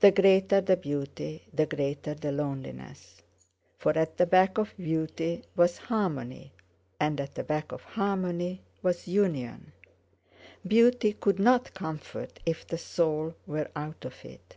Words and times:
The 0.00 0.10
greater 0.10 0.60
the 0.60 0.76
beauty, 0.76 1.44
the 1.52 1.64
greater 1.66 2.12
the 2.14 2.32
loneliness, 2.32 3.22
for 3.76 3.96
at 3.96 4.16
the 4.16 4.26
back 4.26 4.58
of 4.58 4.76
beauty 4.76 5.44
was 5.54 5.78
harmony, 5.78 6.54
and 6.98 7.20
at 7.20 7.36
the 7.36 7.44
back 7.44 7.70
of 7.70 7.84
harmony 7.84 8.64
was—union. 8.82 9.74
Beauty 10.66 11.12
could 11.12 11.38
not 11.38 11.72
comfort 11.72 12.40
if 12.46 12.66
the 12.66 12.78
soul 12.78 13.36
were 13.46 13.70
out 13.76 14.04
of 14.04 14.24
it. 14.24 14.56